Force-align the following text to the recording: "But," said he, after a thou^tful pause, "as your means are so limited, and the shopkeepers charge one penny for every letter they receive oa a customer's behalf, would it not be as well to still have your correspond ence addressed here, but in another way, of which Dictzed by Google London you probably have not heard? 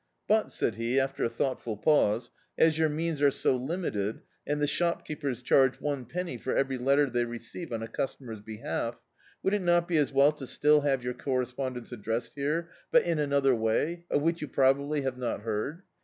"But," 0.27 0.51
said 0.51 0.77
he, 0.77 0.99
after 0.99 1.23
a 1.23 1.29
thou^tful 1.29 1.79
pause, 1.79 2.31
"as 2.57 2.79
your 2.79 2.89
means 2.89 3.21
are 3.21 3.29
so 3.29 3.55
limited, 3.55 4.21
and 4.47 4.59
the 4.59 4.65
shopkeepers 4.65 5.43
charge 5.43 5.79
one 5.79 6.05
penny 6.05 6.39
for 6.39 6.57
every 6.57 6.79
letter 6.79 7.07
they 7.07 7.23
receive 7.23 7.71
oa 7.71 7.81
a 7.81 7.87
customer's 7.87 8.39
behalf, 8.41 8.99
would 9.43 9.53
it 9.53 9.61
not 9.61 9.87
be 9.87 9.97
as 9.97 10.11
well 10.11 10.31
to 10.31 10.47
still 10.47 10.81
have 10.81 11.03
your 11.03 11.13
correspond 11.13 11.77
ence 11.77 11.91
addressed 11.91 12.31
here, 12.33 12.71
but 12.89 13.03
in 13.03 13.19
another 13.19 13.53
way, 13.53 14.07
of 14.09 14.23
which 14.23 14.37
Dictzed 14.37 14.39
by 14.39 14.39
Google 14.39 14.39
London 14.39 14.39
you 14.39 14.47
probably 14.47 15.01
have 15.03 15.17
not 15.19 15.41
heard? 15.41 15.83